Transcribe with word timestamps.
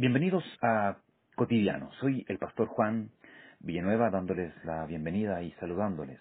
Bienvenidos 0.00 0.42
a 0.62 0.96
Cotidiano. 1.36 1.90
Soy 2.00 2.24
el 2.26 2.38
pastor 2.38 2.68
Juan 2.68 3.10
Villanueva 3.58 4.08
dándoles 4.08 4.50
la 4.64 4.86
bienvenida 4.86 5.42
y 5.42 5.52
saludándoles. 5.60 6.18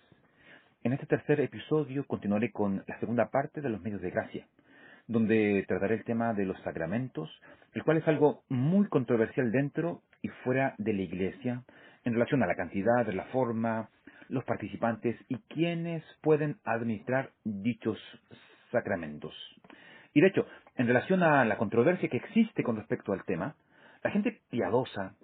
En 0.83 0.91
este 0.91 1.05
tercer 1.05 1.39
episodio 1.39 2.03
continuaré 2.05 2.51
con 2.51 2.83
la 2.85 2.99
segunda 2.99 3.29
parte 3.29 3.61
de 3.61 3.69
los 3.69 3.79
medios 3.79 4.01
de 4.01 4.09
gracia, 4.09 4.45
donde 5.07 5.63
trataré 5.65 5.95
el 5.95 6.03
tema 6.03 6.33
de 6.33 6.43
los 6.43 6.59
sacramentos, 6.63 7.29
el 7.73 7.85
cual 7.85 7.95
es 7.95 8.07
algo 8.09 8.43
muy 8.49 8.89
controversial 8.89 9.49
dentro 9.49 10.01
y 10.21 10.27
fuera 10.43 10.75
de 10.77 10.91
la 10.91 11.03
iglesia 11.03 11.63
en 12.03 12.11
relación 12.15 12.43
a 12.43 12.47
la 12.47 12.55
cantidad, 12.55 13.07
la 13.13 13.27
forma, 13.27 13.87
los 14.27 14.43
participantes 14.43 15.15
y 15.29 15.37
quienes 15.47 16.03
pueden 16.19 16.57
administrar 16.65 17.29
dichos 17.45 17.97
sacramentos. 18.73 19.33
Y 20.13 20.19
de 20.19 20.27
hecho, 20.27 20.45
en 20.75 20.87
relación 20.87 21.23
a 21.23 21.45
la 21.45 21.57
controversia 21.57 22.09
que 22.09 22.17
existe 22.17 22.61
con 22.61 22.75
respecto 22.75 23.13
al 23.13 23.23
tema, 23.23 23.55
la 24.03 24.11
gente 24.11 24.41
piadosa, 24.49 25.15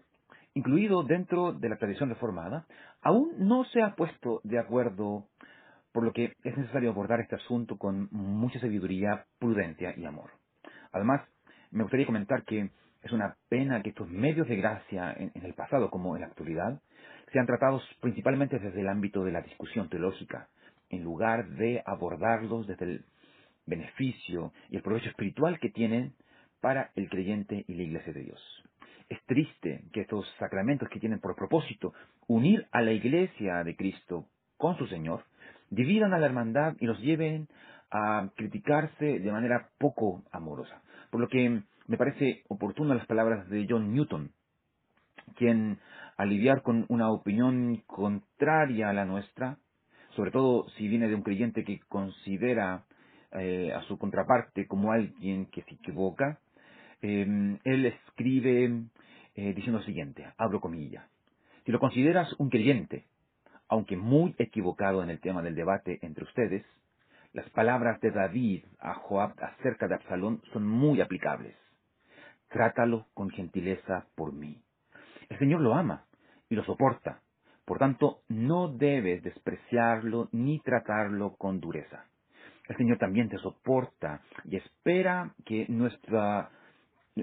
incluido 0.54 1.04
dentro 1.04 1.54
de 1.54 1.70
la 1.70 1.78
tradición 1.78 2.10
reformada, 2.10 2.66
aún 3.02 3.34
no 3.38 3.66
se 3.66 3.82
ha 3.82 3.96
puesto 3.96 4.42
de 4.44 4.60
acuerdo, 4.60 5.28
por 5.92 6.04
lo 6.04 6.12
que 6.12 6.34
es 6.44 6.58
necesario 6.58 6.90
abordar 6.90 7.22
este 7.22 7.36
asunto 7.36 7.78
con 7.78 8.10
mucha 8.12 8.60
sabiduría, 8.60 9.26
prudencia 9.40 9.94
y 9.98 10.06
amor. 10.06 10.32
Además, 10.92 11.22
me 11.72 11.84
gustaría 11.84 12.06
comentar 12.06 12.44
que 12.44 12.70
es 13.02 13.12
una 13.12 13.38
pena 13.50 13.82
que 13.84 13.90
estos 13.90 14.10
medios 14.10 14.48
de 14.48 14.56
gracia 14.56 15.14
en, 15.14 15.32
el 15.36 15.54
pasado 15.54 15.90
como 15.92 16.16
en 16.16 16.22
la 16.22 16.28
actualidad 16.28 16.82
sean 17.32 17.46
tratados 17.46 17.84
principalmente 18.02 18.60
desde 18.60 18.82
el 18.82 18.88
ámbito 18.88 19.24
de 19.24 19.32
la 19.32 19.42
discusión 19.42 19.90
teológica, 19.90 20.50
en 20.90 21.04
lugar 21.04 21.48
de 21.50 21.84
abordarlos 21.86 22.66
desde 22.66 22.86
el 22.86 23.05
beneficio 23.66 24.54
y 24.70 24.78
el 24.78 24.82
provecho 24.82 25.10
espiritual 25.10 25.60
que 25.60 25.70
tienen 25.70 26.14
para 26.62 26.92
el 26.96 27.10
creyente 27.10 27.64
y 27.68 27.76
la 27.76 27.84
iglesia 27.84 28.14
de 28.14 28.24
Dios. 28.24 28.65
Es 29.10 29.24
triste 29.26 29.84
que 29.94 30.02
estos 30.02 30.26
sacramentos 30.40 30.90
que 30.90 31.00
tienen 31.00 31.20
por 31.20 31.36
propósito 31.36 31.94
unir 32.28 32.68
a 32.72 32.82
la 32.82 32.92
iglesia 32.92 33.64
de 33.64 33.76
Cristo 33.76 34.28
con 34.58 34.78
su 34.78 34.88
Señor, 34.88 35.24
dividan 35.70 36.14
a 36.14 36.20
la 36.20 36.26
hermandad 36.26 36.76
y 36.80 36.86
los 36.86 37.00
lleven 37.00 37.48
a 37.92 38.30
criticarse 38.36 39.20
de 39.20 39.32
manera 39.32 39.70
poco 39.78 40.24
amorosa. 40.32 40.82
Por 41.12 41.22
lo 41.22 41.28
que 41.28 41.62
me 41.88 41.98
parece 41.98 42.44
oportuno 42.48 42.94
las 42.94 43.06
palabras 43.06 43.48
de 43.50 43.66
John 43.70 43.94
Newton, 43.94 44.32
quien 45.36 45.80
al 46.18 46.30
lidiar 46.30 46.62
con 46.62 46.86
una 46.90 47.12
opinión 47.12 47.84
contraria 47.86 48.90
a 48.90 48.94
la 48.94 49.06
nuestra, 49.06 49.58
sobre 50.16 50.32
todo 50.32 50.68
si 50.78 50.88
viene 50.88 51.08
de 51.08 51.16
un 51.16 51.24
creyente 51.24 51.64
que 51.64 51.80
considera 51.90 52.86
eh, 53.34 53.74
a 53.74 53.82
su 53.84 53.98
contraparte 53.98 54.66
como 54.66 54.92
alguien 54.92 55.48
que 55.48 55.62
se 55.64 55.76
equivoca, 55.76 56.40
Em, 57.01 57.60
él 57.63 57.85
escribe 57.85 58.84
eh, 59.35 59.54
diciendo 59.54 59.79
lo 59.79 59.85
siguiente, 59.85 60.26
abro 60.38 60.60
comillas, 60.62 61.05
si 61.65 61.71
lo 61.71 61.79
consideras 61.79 62.34
un 62.40 62.49
creyente, 62.49 63.05
aunque 63.68 63.98
muy 63.98 64.35
equivocado 64.38 65.03
en 65.03 65.09
el 65.09 65.19
tema 65.19 65.41
del 65.41 65.56
debate 65.56 66.00
entre 66.02 66.24
ustedes, 66.24 66.63
las 67.34 67.50
palabras 67.50 68.00
de 68.02 68.12
David 68.12 68.63
a 68.79 68.94
Joab 68.94 69.34
acerca 69.44 69.88
de 69.88 69.96
Absalón 69.96 70.41
son 70.53 70.66
muy 70.66 71.02
aplicables. 71.02 71.56
Trátalo 72.50 73.07
con 73.13 73.30
gentileza 73.30 74.06
por 74.16 74.31
mí. 74.31 74.62
El 75.28 75.40
Señor 75.40 75.62
lo 75.62 75.74
ama 75.74 76.06
y 76.50 76.56
lo 76.56 76.63
soporta. 76.63 77.19
Por 77.66 77.80
tanto, 77.80 78.22
no 78.30 78.69
debes 78.69 79.24
despreciarlo 79.24 80.30
ni 80.31 80.59
tratarlo 80.59 81.35
con 81.35 81.59
dureza. 81.59 82.06
El 82.69 82.78
Señor 82.78 83.00
también 83.00 83.28
te 83.28 83.38
soporta 83.40 84.22
y 84.46 84.56
espera 84.56 85.34
que 85.46 85.66
nuestra 85.68 86.52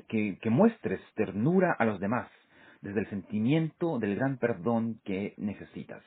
que, 0.09 0.51
muestres 0.51 1.01
ternura 1.15 1.73
a 1.73 1.85
los 1.85 2.01
demás, 2.01 2.31
desde 2.81 3.01
el 3.01 3.11
sentimiento 3.11 3.99
del 3.99 4.17
gran 4.17 4.39
perdón 4.39 5.01
que 5.05 5.35
necesitas. 5.37 6.03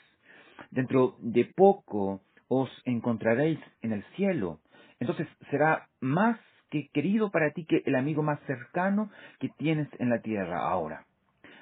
Dentro 0.72 1.16
de 1.19 1.46
poco 1.46 2.22
os 2.47 2.69
encontraréis 2.85 3.59
en 3.81 3.94
el 3.94 4.03
cielo. 4.16 4.59
Entonces 5.00 5.28
será 5.50 5.88
más 6.00 6.40
que 6.69 6.90
querido 6.90 7.31
para 7.31 7.51
ti 7.51 7.66
que 7.66 7.84
el 7.85 7.96
amigo 7.96 8.23
más 8.23 8.40
cercano 8.47 9.12
que 9.40 9.50
tienes 9.50 9.88
en 10.00 10.09
la 10.09 10.19
tierra 10.19 10.67
ahora. 10.67 11.06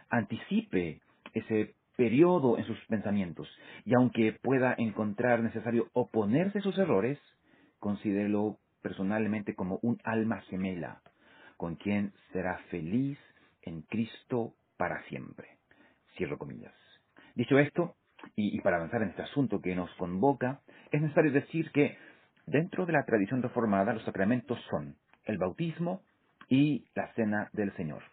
Anticipe 0.10 1.02
ese 1.34 1.76
periodo 1.96 2.58
en 2.58 2.66
sus 2.66 2.80
pensamientos 2.86 3.48
y 3.86 3.94
aunque 3.96 4.34
pueda 4.42 4.74
encontrar 4.78 5.42
necesario 5.42 5.90
oponerse 5.94 6.60
a 6.60 6.62
sus 6.62 6.78
errores, 6.78 7.20
considérelo 7.80 8.58
personalmente 8.82 9.56
como 9.56 9.80
un 9.82 10.00
alma 10.04 10.42
gemela 10.50 11.02
con 11.64 11.78
quien 11.78 12.12
será 12.34 12.58
feliz 12.72 13.18
en 13.62 13.84
Cristo 13.84 14.54
para 14.76 15.02
siempre. 15.04 15.48
Cierro 16.18 16.38
comillas. 16.38 16.74
Dicho 17.36 17.58
esto, 17.58 17.96
y, 18.36 18.60
para 18.60 18.76
avanzar 18.76 19.02
en 19.02 19.12
este 19.12 19.22
asunto 19.22 19.62
que 19.62 19.74
nos 19.74 19.90
convoca, 19.96 20.60
es 20.92 21.02
necesario 21.02 21.32
decir 21.32 21.72
que 21.72 21.98
dentro 22.48 22.86
de 22.86 22.92
la 22.92 23.06
tradición 23.06 23.42
reformada 23.42 23.94
los 23.94 24.04
sacramentos 24.04 24.60
son 24.70 24.98
el 25.24 25.38
bautismo 25.38 26.02
y 26.50 26.84
la 26.96 27.14
cena 27.14 27.50
del 27.54 27.74
Señor. 27.78 28.04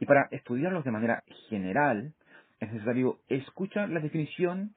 Y 0.00 0.06
para 0.06 0.28
estudiarlos 0.30 0.86
de 0.86 0.90
manera 0.90 1.24
general, 1.50 2.14
es 2.58 2.72
necesario 2.72 3.18
escuchar 3.28 3.90
la 3.90 4.00
definición 4.00 4.72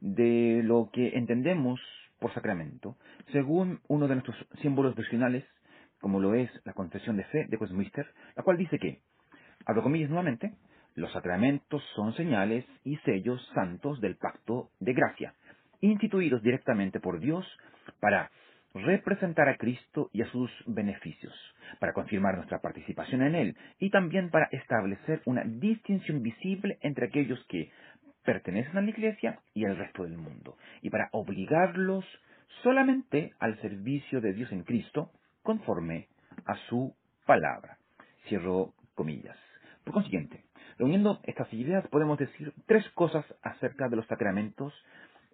de 0.00 0.62
lo 0.64 0.90
que 0.92 1.16
entendemos 1.16 1.80
por 2.18 2.34
sacramento, 2.34 2.96
según 3.30 3.78
uno 3.86 4.08
de 4.08 4.16
nuestros 4.16 4.36
símbolos 4.62 4.96
doctrinales 4.96 5.44
como 6.00 6.20
lo 6.20 6.34
es 6.34 6.50
la 6.64 6.72
Confesión 6.72 7.16
de 7.16 7.24
Fe 7.24 7.46
de 7.48 7.56
Westminster, 7.56 8.06
la 8.36 8.42
cual 8.42 8.56
dice 8.56 8.78
que, 8.78 9.00
abro 9.66 9.82
comillas 9.82 10.10
nuevamente, 10.10 10.54
los 10.94 11.12
sacramentos 11.12 11.82
son 11.94 12.12
señales 12.14 12.64
y 12.84 12.96
sellos 12.98 13.44
santos 13.54 14.00
del 14.00 14.16
pacto 14.16 14.70
de 14.80 14.94
gracia, 14.94 15.34
instituidos 15.80 16.42
directamente 16.42 17.00
por 17.00 17.20
Dios 17.20 17.46
para 18.00 18.30
representar 18.74 19.48
a 19.48 19.56
Cristo 19.56 20.10
y 20.12 20.22
a 20.22 20.30
sus 20.30 20.50
beneficios, 20.66 21.32
para 21.78 21.92
confirmar 21.92 22.36
nuestra 22.36 22.60
participación 22.60 23.22
en 23.22 23.34
Él 23.34 23.56
y 23.78 23.90
también 23.90 24.30
para 24.30 24.48
establecer 24.52 25.22
una 25.24 25.42
distinción 25.44 26.22
visible 26.22 26.78
entre 26.82 27.06
aquellos 27.06 27.42
que 27.46 27.70
pertenecen 28.24 28.76
a 28.76 28.82
la 28.82 28.90
Iglesia 28.90 29.40
y 29.54 29.64
el 29.64 29.76
resto 29.76 30.04
del 30.04 30.18
mundo, 30.18 30.56
y 30.82 30.90
para 30.90 31.08
obligarlos 31.12 32.04
solamente 32.62 33.32
al 33.38 33.58
servicio 33.60 34.20
de 34.20 34.32
Dios 34.32 34.52
en 34.52 34.64
Cristo, 34.64 35.10
conforme 35.48 36.08
a 36.44 36.56
su 36.68 36.94
palabra. 37.24 37.78
Cierro 38.28 38.74
comillas. 38.94 39.38
Por 39.82 39.94
consiguiente, 39.94 40.44
reuniendo 40.78 41.20
estas 41.22 41.50
ideas 41.54 41.88
podemos 41.88 42.18
decir 42.18 42.52
tres 42.66 42.86
cosas 42.90 43.24
acerca 43.40 43.88
de 43.88 43.96
los 43.96 44.06
sacramentos 44.08 44.74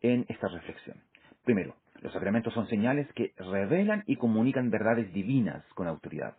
en 0.02 0.24
esta 0.28 0.46
reflexión. 0.46 0.98
Primero, 1.42 1.74
los 2.00 2.12
sacramentos 2.12 2.54
son 2.54 2.68
señales 2.68 3.12
que 3.14 3.32
revelan 3.38 4.04
y 4.06 4.14
comunican 4.14 4.70
verdades 4.70 5.12
divinas 5.12 5.64
con 5.74 5.88
autoridad. 5.88 6.36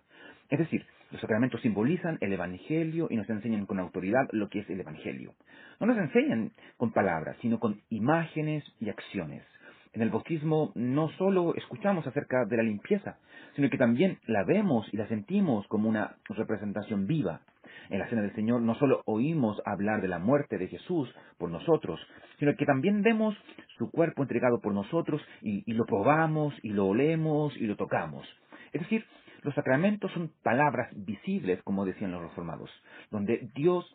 Es 0.50 0.60
decir, 0.60 0.86
los 1.12 1.20
sacramentos 1.20 1.60
simbolizan 1.60 2.18
el 2.22 2.32
Evangelio 2.32 3.08
y 3.10 3.18
nos 3.18 3.30
enseñan 3.30 3.66
con 3.66 3.80
autoridad 3.80 4.30
lo 4.32 4.48
que 4.48 4.60
es 4.60 4.70
el 4.70 4.80
Evangelio. 4.80 5.34
No 5.82 5.88
nos 5.88 5.98
enseñan 5.98 6.54
con 6.78 6.94
palabras, 6.94 7.36
sino 7.42 7.60
con 7.60 7.82
imágenes 7.90 8.64
y 8.80 8.88
acciones. 8.88 9.44
En 9.96 10.02
el 10.02 10.10
bautismo 10.10 10.74
no 10.76 11.08
solo 11.18 11.56
escuchamos 11.56 12.06
acerca 12.06 12.44
de 12.44 12.58
la 12.58 12.64
limpieza, 12.64 13.18
sino 13.56 13.70
que 13.70 13.78
también 13.78 14.20
la 14.28 14.44
vemos 14.44 14.86
y 14.92 14.98
la 14.98 15.08
sentimos 15.08 15.66
como 15.70 15.88
una 15.88 16.18
representación 16.28 17.08
viva. 17.08 17.40
En 17.90 18.00
la 18.00 18.10
Cena 18.10 18.22
del 18.22 18.36
Señor 18.36 18.62
no 18.62 18.76
solo 18.76 19.04
oímos 19.06 19.62
hablar 19.66 20.02
de 20.02 20.10
la 20.10 20.20
muerte 20.20 20.58
de 20.58 20.68
Jesús 20.68 21.10
por 21.38 21.50
nosotros, 21.50 21.98
sino 22.40 22.54
que 22.58 22.66
también 22.66 23.04
vemos 23.04 23.38
su 23.78 23.90
cuerpo 23.90 24.22
entregado 24.22 24.60
por 24.60 24.74
nosotros 24.74 25.22
y, 25.42 25.64
lo 25.72 25.86
probamos 25.86 26.54
y 26.62 26.72
lo 26.72 26.88
olemos 26.88 27.56
y 27.56 27.66
lo 27.66 27.78
tocamos. 27.78 28.28
Es 28.74 28.82
decir, 28.82 29.06
los 29.44 29.56
sacramentos 29.56 30.12
son 30.12 30.30
palabras 30.44 30.90
visibles, 30.94 31.64
como 31.64 31.86
decían 31.86 32.12
los 32.12 32.22
reformados, 32.22 32.70
donde 33.12 33.50
Dios 33.56 33.86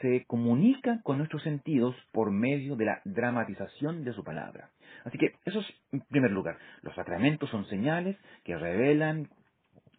se 0.00 0.24
comunica 0.26 1.00
con 1.02 1.18
nuestros 1.18 1.42
sentidos 1.42 1.94
por 2.12 2.30
medio 2.30 2.76
de 2.76 2.86
la 2.86 3.00
dramatización 3.04 4.04
de 4.04 4.12
su 4.12 4.24
palabra. 4.24 4.70
Así 5.04 5.18
que 5.18 5.34
eso 5.44 5.60
es 5.60 5.66
en 5.92 6.00
primer 6.02 6.30
lugar. 6.30 6.58
Los 6.82 6.94
sacramentos 6.94 7.50
son 7.50 7.66
señales 7.66 8.16
que 8.44 8.56
revelan 8.56 9.28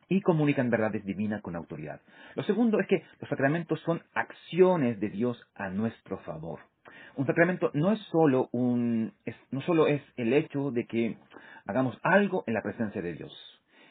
y 0.10 0.22
comunican 0.22 0.70
verdades 0.70 1.04
divinas 1.06 1.42
con 1.42 1.56
autoridad. 1.56 2.02
Lo 2.36 2.44
segundo 2.44 2.80
es 2.80 2.88
que 2.88 3.04
los 3.20 3.30
sacramentos 3.30 3.80
son 3.82 4.02
acciones 4.14 5.00
de 5.00 5.10
Dios 5.10 5.42
a 5.56 5.70
nuestro 5.70 6.20
favor. 6.20 6.60
Un 7.16 7.26
sacramento 7.26 7.72
no 7.74 7.92
es 7.92 8.00
solo 8.12 8.50
un, 8.52 9.14
no 9.52 9.62
solo 9.62 9.88
es 9.88 10.02
el 10.18 10.34
hecho 10.34 10.72
de 10.72 10.86
que 10.86 11.18
hagamos 11.66 11.98
algo 12.04 12.44
en 12.46 12.54
la 12.54 12.62
presencia 12.62 13.02
de 13.02 13.14
Dios. 13.14 13.34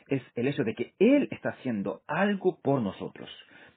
Es 0.08 0.22
el 0.34 0.46
hecho 0.46 0.62
de 0.64 0.74
que 0.74 0.92
Él 0.98 1.28
está 1.30 1.50
haciendo 1.50 2.02
algo 2.06 2.58
por 2.60 2.82
nosotros. 2.82 3.28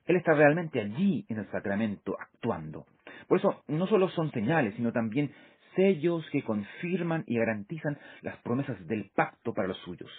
Él 0.07 0.15
está 0.15 0.33
realmente 0.33 0.79
allí 0.79 1.25
en 1.29 1.37
el 1.37 1.51
sacramento 1.51 2.17
actuando. 2.19 2.85
Por 3.27 3.39
eso 3.39 3.63
no 3.67 3.87
solo 3.87 4.09
son 4.09 4.31
señales, 4.31 4.73
sino 4.75 4.91
también 4.91 5.31
sellos 5.75 6.27
que 6.31 6.41
confirman 6.41 7.23
y 7.27 7.37
garantizan 7.37 7.97
las 8.21 8.35
promesas 8.37 8.75
del 8.87 9.11
pacto 9.13 9.53
para 9.53 9.67
los 9.67 9.77
suyos. 9.79 10.09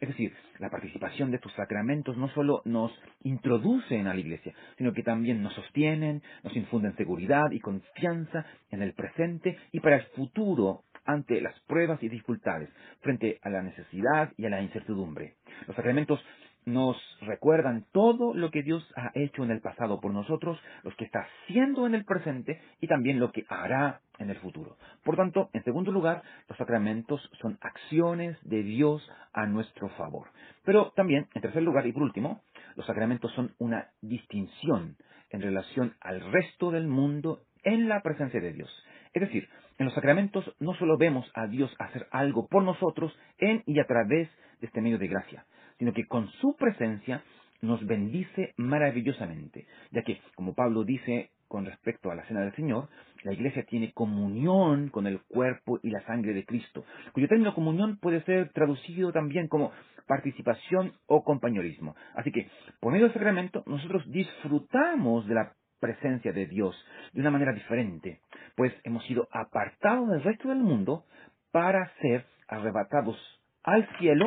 Es 0.00 0.08
decir, 0.08 0.32
la 0.60 0.70
participación 0.70 1.30
de 1.30 1.36
estos 1.36 1.52
sacramentos 1.54 2.16
no 2.16 2.28
solo 2.28 2.62
nos 2.64 2.92
introducen 3.24 4.06
a 4.06 4.14
la 4.14 4.20
iglesia, 4.20 4.54
sino 4.76 4.92
que 4.92 5.02
también 5.02 5.42
nos 5.42 5.54
sostienen, 5.54 6.22
nos 6.44 6.54
infunden 6.54 6.94
seguridad 6.96 7.50
y 7.50 7.58
confianza 7.58 8.46
en 8.70 8.82
el 8.82 8.92
presente 8.92 9.58
y 9.72 9.80
para 9.80 9.96
el 9.96 10.02
futuro 10.14 10.84
ante 11.04 11.40
las 11.40 11.58
pruebas 11.60 12.00
y 12.02 12.08
dificultades, 12.08 12.68
frente 13.00 13.38
a 13.42 13.48
la 13.48 13.62
necesidad 13.62 14.32
y 14.36 14.44
a 14.44 14.50
la 14.50 14.60
incertidumbre. 14.60 15.36
Los 15.66 15.74
sacramentos 15.74 16.22
nos 16.68 16.96
recuerdan 17.22 17.86
todo 17.92 18.34
lo 18.34 18.50
que 18.50 18.62
Dios 18.62 18.86
ha 18.96 19.10
hecho 19.14 19.42
en 19.42 19.50
el 19.50 19.60
pasado 19.60 20.00
por 20.00 20.12
nosotros, 20.12 20.60
lo 20.82 20.94
que 20.96 21.04
está 21.04 21.26
haciendo 21.26 21.86
en 21.86 21.94
el 21.94 22.04
presente 22.04 22.60
y 22.80 22.86
también 22.86 23.18
lo 23.18 23.32
que 23.32 23.44
hará 23.48 24.00
en 24.18 24.30
el 24.30 24.36
futuro. 24.36 24.76
Por 25.04 25.16
tanto, 25.16 25.50
en 25.52 25.64
segundo 25.64 25.90
lugar, 25.90 26.22
los 26.48 26.58
sacramentos 26.58 27.20
son 27.40 27.58
acciones 27.60 28.36
de 28.42 28.62
Dios 28.62 29.08
a 29.32 29.46
nuestro 29.46 29.88
favor. 29.90 30.28
Pero 30.64 30.92
también, 30.92 31.28
en 31.34 31.42
tercer 31.42 31.62
lugar 31.62 31.86
y 31.86 31.92
por 31.92 32.02
último, 32.02 32.42
los 32.76 32.86
sacramentos 32.86 33.32
son 33.32 33.54
una 33.58 33.88
distinción 34.00 34.96
en 35.30 35.42
relación 35.42 35.94
al 36.00 36.20
resto 36.32 36.70
del 36.70 36.86
mundo 36.86 37.42
en 37.62 37.88
la 37.88 38.02
presencia 38.02 38.40
de 38.40 38.52
Dios. 38.52 38.70
Es 39.12 39.22
decir, 39.22 39.48
en 39.78 39.86
los 39.86 39.94
sacramentos 39.94 40.44
no 40.58 40.74
solo 40.74 40.98
vemos 40.98 41.30
a 41.34 41.46
Dios 41.46 41.74
hacer 41.78 42.06
algo 42.10 42.48
por 42.48 42.62
nosotros 42.62 43.16
en 43.38 43.62
y 43.66 43.78
a 43.80 43.86
través 43.86 44.28
de 44.60 44.66
este 44.66 44.80
medio 44.80 44.98
de 44.98 45.08
gracia, 45.08 45.44
sino 45.78 45.92
que 45.92 46.06
con 46.06 46.28
su 46.40 46.56
presencia 46.56 47.22
nos 47.60 47.84
bendice 47.86 48.54
maravillosamente, 48.56 49.66
ya 49.90 50.02
que, 50.02 50.20
como 50.34 50.54
Pablo 50.54 50.84
dice 50.84 51.30
con 51.48 51.64
respecto 51.64 52.10
a 52.10 52.14
la 52.14 52.24
cena 52.26 52.42
del 52.42 52.54
Señor, 52.54 52.88
la 53.24 53.32
iglesia 53.32 53.64
tiene 53.64 53.92
comunión 53.92 54.90
con 54.90 55.06
el 55.06 55.22
cuerpo 55.22 55.80
y 55.82 55.90
la 55.90 56.04
sangre 56.04 56.34
de 56.34 56.44
Cristo, 56.44 56.84
cuyo 57.12 57.26
término 57.26 57.54
comunión 57.54 57.98
puede 57.98 58.22
ser 58.24 58.50
traducido 58.52 59.12
también 59.12 59.48
como 59.48 59.72
participación 60.06 60.92
o 61.06 61.24
compañerismo. 61.24 61.96
Así 62.14 62.30
que, 62.32 62.48
por 62.80 62.92
medio 62.92 63.06
del 63.06 63.14
sacramento, 63.14 63.62
nosotros 63.66 64.04
disfrutamos 64.10 65.26
de 65.26 65.34
la 65.34 65.52
presencia 65.80 66.32
de 66.32 66.46
Dios 66.46 66.76
de 67.12 67.20
una 67.20 67.30
manera 67.30 67.52
diferente, 67.52 68.20
pues 68.56 68.72
hemos 68.84 69.04
sido 69.06 69.28
apartados 69.32 70.08
del 70.08 70.22
resto 70.22 70.48
del 70.48 70.58
mundo 70.58 71.04
para 71.50 71.90
ser 72.00 72.26
arrebatados 72.48 73.16
al 73.62 73.88
cielo 73.98 74.26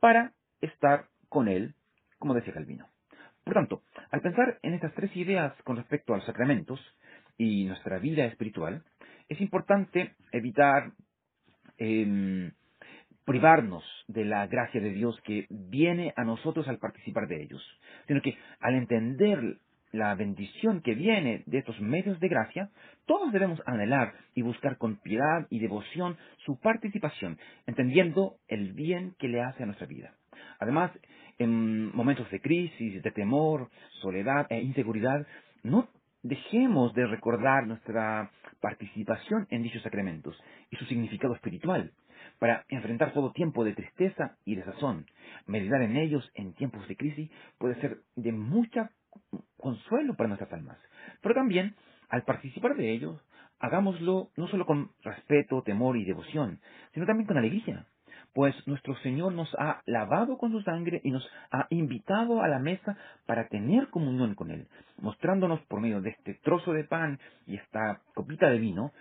para 0.00 0.32
estar 0.62 1.06
con 1.28 1.48
Él, 1.48 1.74
como 2.18 2.34
decía 2.34 2.54
Calvino. 2.54 2.88
Por 3.44 3.54
tanto, 3.54 3.82
al 4.10 4.20
pensar 4.20 4.58
en 4.62 4.74
estas 4.74 4.94
tres 4.94 5.14
ideas 5.16 5.52
con 5.64 5.76
respecto 5.76 6.14
a 6.14 6.16
los 6.16 6.26
sacramentos 6.26 6.80
y 7.36 7.64
nuestra 7.64 7.98
vida 7.98 8.24
espiritual, 8.24 8.84
es 9.28 9.40
importante 9.40 10.14
evitar 10.30 10.92
em, 11.78 12.52
privarnos 13.24 13.84
de 14.08 14.24
la 14.24 14.46
gracia 14.46 14.80
de 14.80 14.90
Dios 14.90 15.20
que 15.24 15.46
viene 15.50 16.12
a 16.16 16.24
nosotros 16.24 16.68
al 16.68 16.78
participar 16.78 17.26
de 17.26 17.42
ellos, 17.42 17.62
sino 18.06 18.20
que 18.20 18.36
al 18.60 18.74
entender 18.74 19.58
la 19.92 20.14
bendición 20.14 20.80
que 20.80 20.94
viene 20.94 21.42
de 21.46 21.58
estos 21.58 21.78
medios 21.80 22.18
de 22.18 22.28
gracia, 22.28 22.70
todos 23.06 23.32
debemos 23.32 23.60
anhelar 23.66 24.14
y 24.34 24.42
buscar 24.42 24.78
con 24.78 24.96
piedad 24.96 25.46
y 25.50 25.58
devoción 25.58 26.16
su 26.44 26.58
participación, 26.58 27.38
entendiendo 27.66 28.36
el 28.48 28.72
bien 28.72 29.14
que 29.18 29.28
le 29.28 29.42
hace 29.42 29.62
a 29.62 29.66
nuestra 29.66 29.86
vida. 29.86 30.14
Además, 30.58 30.90
en 31.38 31.94
momentos 31.94 32.30
de 32.30 32.40
crisis, 32.40 33.02
de 33.02 33.10
temor, 33.10 33.68
soledad 34.00 34.46
e 34.50 34.60
inseguridad, 34.60 35.26
no 35.62 35.88
dejemos 36.22 36.94
de 36.94 37.06
recordar 37.06 37.66
nuestra 37.66 38.30
participación 38.60 39.46
en 39.50 39.62
dichos 39.62 39.82
sacramentos 39.82 40.40
y 40.70 40.76
su 40.76 40.84
significado 40.84 41.34
espiritual 41.34 41.92
para 42.38 42.64
enfrentar 42.68 43.12
todo 43.12 43.32
tiempo 43.32 43.64
de 43.64 43.74
tristeza 43.74 44.36
y 44.44 44.54
desazón. 44.54 45.06
Meditar 45.46 45.82
en 45.82 45.96
ellos 45.96 46.30
en 46.34 46.54
tiempos 46.54 46.86
de 46.88 46.96
crisis 46.96 47.30
puede 47.58 47.80
ser 47.80 47.98
de 48.16 48.32
mucha 48.32 48.90
consuelo 49.58 50.14
para 50.14 50.28
nuestras 50.28 50.52
almas. 50.52 50.78
Pero 51.20 51.34
también, 51.34 51.74
al 52.08 52.22
participar 52.24 52.76
de 52.76 52.92
ellos, 52.92 53.20
hagámoslo 53.58 54.30
no 54.36 54.48
solo 54.48 54.66
con 54.66 54.90
respeto, 55.02 55.62
temor 55.62 55.96
y 55.96 56.04
devoción, 56.04 56.60
sino 56.94 57.06
también 57.06 57.26
con 57.26 57.38
alegría, 57.38 57.86
pues 58.34 58.54
nuestro 58.66 58.96
Señor 58.98 59.32
nos 59.32 59.54
ha 59.58 59.82
lavado 59.86 60.38
con 60.38 60.52
su 60.52 60.62
sangre 60.62 61.00
y 61.04 61.10
nos 61.10 61.28
ha 61.50 61.66
invitado 61.70 62.42
a 62.42 62.48
la 62.48 62.58
mesa 62.58 62.96
para 63.26 63.48
tener 63.48 63.88
comunión 63.88 64.34
con 64.34 64.50
Él, 64.50 64.68
mostrándonos 65.00 65.60
por 65.62 65.80
medio 65.80 66.00
de 66.00 66.10
este 66.10 66.34
trozo 66.34 66.72
de 66.72 66.84
pan 66.84 67.18
y 67.46 67.56
esta 67.56 68.00
copita 68.14 68.48
de 68.48 68.58
vino 68.58 68.92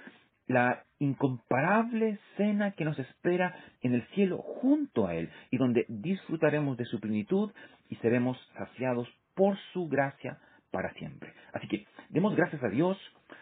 la 0.48 0.84
incomparable 1.00 2.20
cena 2.36 2.72
que 2.72 2.84
nos 2.84 3.00
espera 3.00 3.56
en 3.82 3.94
el 3.94 4.06
cielo 4.10 4.40
junto 4.40 5.08
a 5.08 5.16
Él 5.16 5.30
y 5.50 5.58
donde 5.58 5.86
disfrutaremos 5.88 6.78
de 6.78 6.86
su 6.86 7.00
plenitud 7.00 7.52
y 7.90 7.96
seremos 7.98 8.38
saciados 8.58 9.08
por 9.34 9.58
su 9.72 9.88
gracia 9.88 10.40
para 10.72 10.94
siempre. 10.94 11.34
Así 11.54 11.68
que 11.68 11.86
demos 12.10 12.36
gracias 12.36 12.62
a 12.64 12.70
Dios 12.70 12.98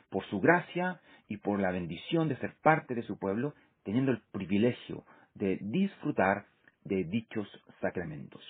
por 0.09 0.23
su 0.25 0.39
gracia 0.39 0.99
y 1.27 1.37
por 1.37 1.59
la 1.59 1.71
bendición 1.71 2.29
de 2.29 2.37
ser 2.37 2.53
parte 2.61 2.95
de 2.95 3.03
su 3.03 3.17
pueblo, 3.17 3.53
teniendo 3.83 4.11
el 4.11 4.21
privilegio 4.31 5.03
de 5.35 5.57
disfrutar 5.61 6.47
de 6.83 7.03
dichos 7.03 7.47
sacramentos. 7.81 8.43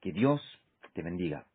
Que 0.00 0.12
Dios 0.12 0.40
te 0.92 1.02
bendiga. 1.02 1.46